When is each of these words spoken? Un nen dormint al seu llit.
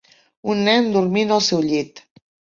Un 0.53 0.63
nen 0.67 0.87
dormint 0.95 1.35
al 1.37 1.45
seu 1.51 1.63
llit. 1.69 2.03